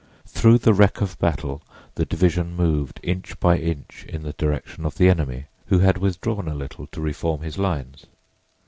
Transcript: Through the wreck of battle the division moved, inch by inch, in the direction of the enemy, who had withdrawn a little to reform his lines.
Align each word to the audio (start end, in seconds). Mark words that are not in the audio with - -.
Through 0.25 0.57
the 0.57 0.73
wreck 0.73 0.99
of 0.99 1.19
battle 1.19 1.61
the 1.93 2.05
division 2.07 2.55
moved, 2.55 2.99
inch 3.03 3.39
by 3.39 3.59
inch, 3.59 4.03
in 4.09 4.23
the 4.23 4.33
direction 4.33 4.83
of 4.83 4.95
the 4.95 5.09
enemy, 5.09 5.45
who 5.67 5.77
had 5.77 5.99
withdrawn 5.99 6.47
a 6.47 6.55
little 6.55 6.87
to 6.87 6.99
reform 7.01 7.43
his 7.43 7.59
lines. 7.59 8.07